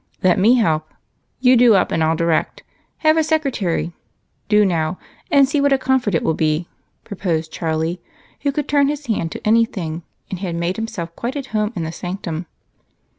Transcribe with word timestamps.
"Let 0.23 0.39
me 0.39 0.55
help. 0.55 0.95
You 1.41 1.55
do 1.55 1.75
up, 1.75 1.91
and 1.91 2.03
I'll 2.03 2.15
direct. 2.15 2.63
Have 3.05 3.17
a 3.17 3.23
secretary, 3.23 3.93
do 4.49 4.65
now, 4.65 4.97
and 5.29 5.47
see 5.47 5.61
what 5.61 5.71
a 5.73 5.77
comfort 5.77 6.15
it 6.15 6.23
will 6.23 6.33
be," 6.33 6.67
proposed 7.03 7.51
Charlie, 7.51 8.01
who 8.39 8.51
could 8.51 8.67
turn 8.67 8.87
his 8.87 9.05
hand 9.05 9.31
to 9.33 9.47
anything 9.47 10.01
and 10.31 10.39
had 10.39 10.55
made 10.55 10.77
himself 10.77 11.15
quite 11.15 11.35
at 11.35 11.45
home 11.53 11.71
in 11.75 11.83
the 11.83 11.91
sanctum. 11.91 12.47